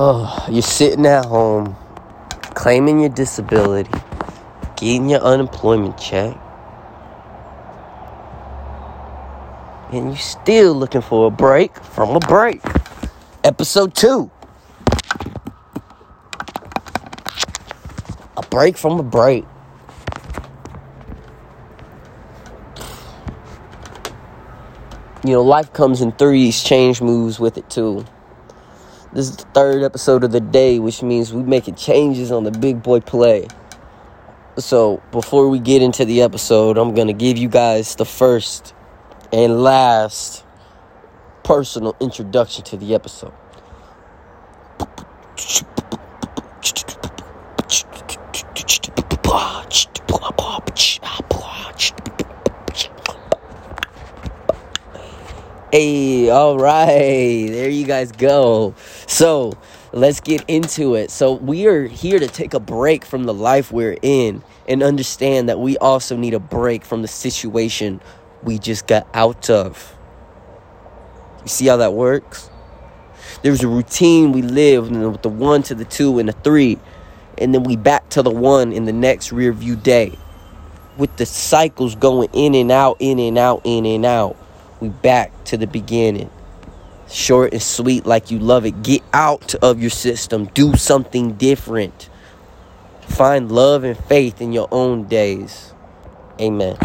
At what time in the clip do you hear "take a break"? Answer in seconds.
62.26-63.04